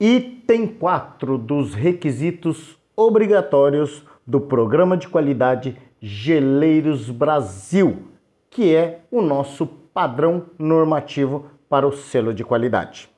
[0.00, 8.04] Item 4 dos requisitos obrigatórios do Programa de Qualidade Geleiros Brasil,
[8.48, 13.10] que é o nosso padrão normativo para o selo de qualidade.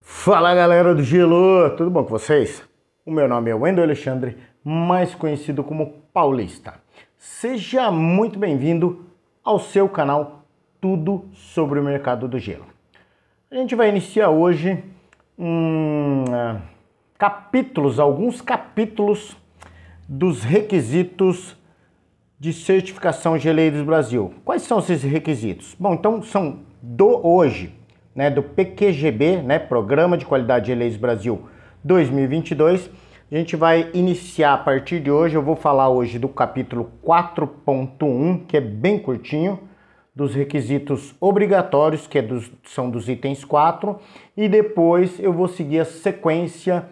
[0.00, 2.62] Fala galera do Gelo, tudo bom com vocês?
[3.04, 6.80] O meu nome é Wendel Alexandre, mais conhecido como Paulista.
[7.18, 9.04] Seja muito bem-vindo
[9.44, 10.38] ao seu canal
[10.80, 12.66] Tudo sobre o Mercado do Gelo.
[13.50, 14.84] A gente vai iniciar hoje
[15.38, 16.60] um, uh,
[17.16, 19.36] capítulos, alguns capítulos
[20.08, 21.56] dos requisitos
[22.38, 24.34] de certificação Geleiros Brasil.
[24.44, 25.74] Quais são esses requisitos?
[25.78, 27.74] Bom, então são do hoje,
[28.14, 31.48] né, do PQGB, né, Programa de Qualidade Geleiros Brasil
[31.82, 32.88] 2022.
[33.30, 38.46] A gente vai iniciar a partir de hoje, eu vou falar hoje do capítulo 4.1,
[38.46, 39.67] que é bem curtinho,
[40.18, 43.96] dos requisitos obrigatórios, que é dos, são dos itens 4,
[44.36, 46.86] e depois eu vou seguir a sequência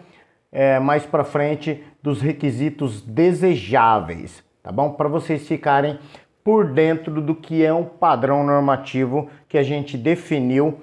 [0.49, 4.91] é, mais para frente dos requisitos desejáveis, tá bom?
[4.91, 5.99] Para vocês ficarem
[6.41, 10.79] por dentro do que é um padrão normativo que a gente definiu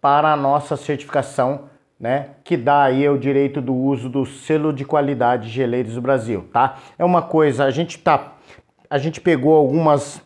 [0.00, 1.64] para a nossa certificação,
[1.98, 2.28] né?
[2.44, 6.78] Que dá aí o direito do uso do selo de qualidade Geleiros do Brasil, tá?
[6.96, 8.34] É uma coisa, a gente tá,
[8.88, 10.22] a gente pegou algumas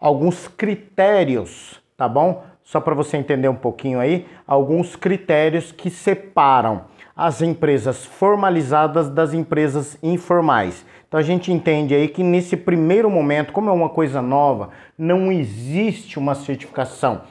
[0.00, 2.44] alguns critérios, tá bom?
[2.62, 9.32] Só para você entender um pouquinho aí, alguns critérios que separam as empresas formalizadas das
[9.32, 10.84] empresas informais.
[11.08, 15.30] Então a gente entende aí que nesse primeiro momento, como é uma coisa nova, não
[15.30, 17.22] existe uma certificação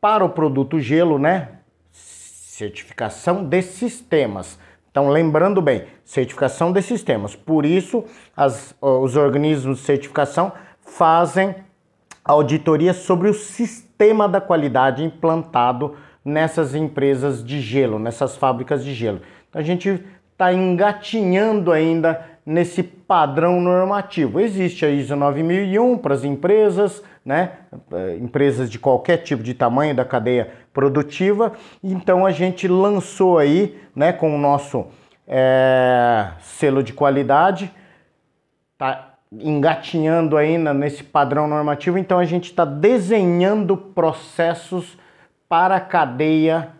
[0.00, 1.48] para o produto gelo, né?
[1.92, 4.58] Certificação de sistemas.
[4.90, 7.36] Então, lembrando bem, certificação de sistemas.
[7.36, 8.04] Por isso,
[8.36, 11.54] as, os organismos de certificação fazem
[12.30, 19.20] auditoria sobre o sistema da qualidade implantado nessas empresas de gelo, nessas fábricas de gelo.
[19.48, 24.40] Então, a gente está engatinhando ainda nesse padrão normativo.
[24.40, 27.52] Existe a ISO 9001 para as empresas, né?
[27.92, 31.52] Eh, empresas de qualquer tipo de tamanho da cadeia produtiva.
[31.82, 34.86] Então a gente lançou aí, né, com o nosso
[35.26, 37.70] é, selo de qualidade,
[38.76, 44.98] tá engatinhando ainda nesse padrão normativo, então a gente está desenhando processos
[45.48, 46.70] para a cadeia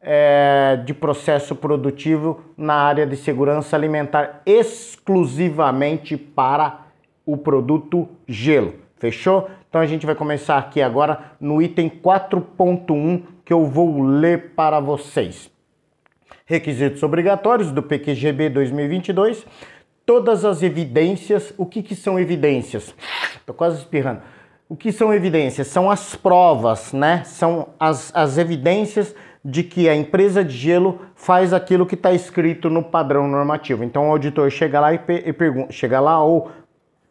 [0.00, 6.86] é, de processo produtivo na área de segurança alimentar exclusivamente para
[7.24, 8.74] o produto gelo.
[8.98, 9.50] Fechou?
[9.68, 14.80] Então a gente vai começar aqui agora no item 4.1 que eu vou ler para
[14.80, 15.50] vocês.
[16.46, 19.44] Requisitos obrigatórios do PQGB 2022
[20.06, 21.52] todas as evidências.
[21.58, 22.94] O que, que são evidências?
[23.34, 24.22] Estou quase espirrando.
[24.68, 25.66] O que são evidências?
[25.66, 27.22] São as provas, né?
[27.24, 29.14] São as, as evidências
[29.44, 33.84] de que a empresa de gelo faz aquilo que está escrito no padrão normativo.
[33.84, 36.50] Então o auditor chega lá e, e pergunta, chega lá ou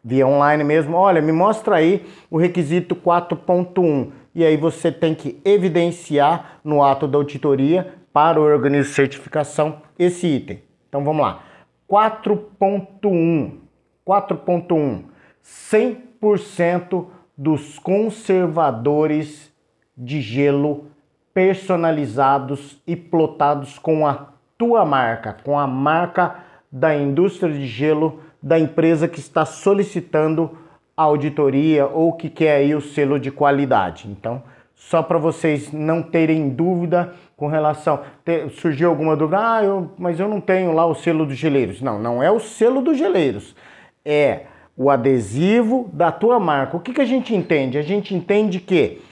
[0.04, 4.10] via online mesmo, olha, me mostra aí o requisito 4.1.
[4.34, 9.80] E aí você tem que evidenciar no ato da auditoria para o organismo de certificação
[9.98, 10.62] esse item.
[10.88, 11.42] Então vamos lá.
[11.88, 13.58] 4.1.
[14.06, 15.04] 4.1.
[15.44, 19.52] 100% dos conservadores
[19.96, 20.86] de gelo
[21.32, 26.36] personalizados e plotados com a tua marca, com a marca
[26.72, 30.58] da indústria de gelo da empresa que está solicitando
[30.96, 34.08] auditoria ou que quer aí o selo de qualidade.
[34.08, 34.42] Então,
[34.76, 38.00] só para vocês não terem dúvida com relação.
[38.60, 41.80] Surgiu alguma dúvida, ah, eu, mas eu não tenho lá o selo dos geleiros.
[41.80, 43.56] Não, não é o selo dos geleiros.
[44.04, 44.42] É
[44.76, 46.76] o adesivo da tua marca.
[46.76, 47.78] O que, que a gente entende?
[47.78, 49.02] A gente entende que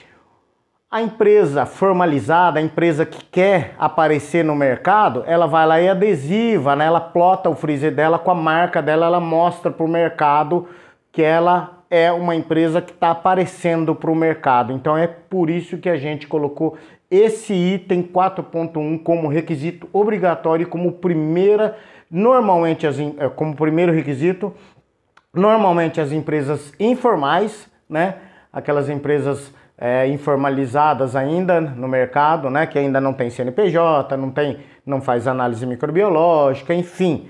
[0.89, 6.75] a empresa formalizada, a empresa que quer aparecer no mercado, ela vai lá e adesiva,
[6.75, 6.85] né?
[6.85, 10.69] ela plota o freezer dela com a marca dela, ela mostra para o mercado
[11.11, 14.73] que ela é uma empresa que está aparecendo para o mercado.
[14.73, 16.77] Então é por isso que a gente colocou
[17.09, 21.77] esse item 4.1 como requisito obrigatório, como primeira,
[22.09, 24.53] normalmente as, eh, como primeiro requisito,
[25.33, 28.15] normalmente as empresas informais, né?
[28.51, 32.65] Aquelas empresas é, informalizadas ainda no mercado, né?
[32.65, 37.27] Que ainda não tem CNPJ, não tem, não faz análise microbiológica, enfim,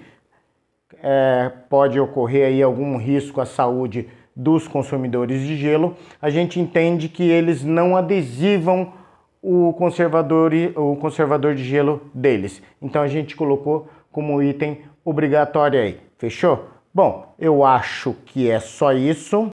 [1.01, 7.07] é, pode ocorrer aí algum risco à saúde dos consumidores de gelo, a gente entende
[7.07, 8.93] que eles não adesivam
[9.41, 12.61] o conservador, o conservador de gelo deles.
[12.81, 15.99] Então a gente colocou como item obrigatório aí.
[16.17, 16.67] Fechou?
[16.93, 19.49] Bom, eu acho que é só isso.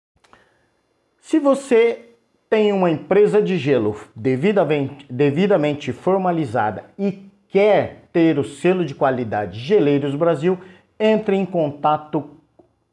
[1.20, 2.10] Se você
[2.48, 9.58] tem uma empresa de gelo devidamente, devidamente formalizada e quer ter o selo de qualidade
[9.58, 10.58] Geleiros Brasil,
[10.98, 12.39] entre em contato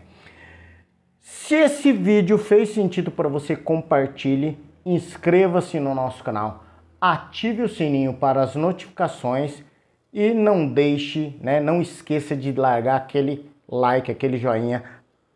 [1.19, 6.65] Se esse vídeo fez sentido para você, compartilhe, inscreva-se no nosso canal,
[7.01, 9.63] ative o sininho para as notificações
[10.13, 14.83] e não deixe, né, não esqueça de largar aquele like, aquele joinha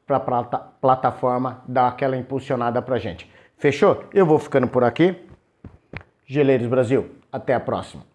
[0.07, 3.31] para a plataforma dar aquela impulsionada para gente.
[3.57, 4.05] Fechou?
[4.13, 5.17] Eu vou ficando por aqui.
[6.27, 8.14] Geleiros Brasil, até a próxima.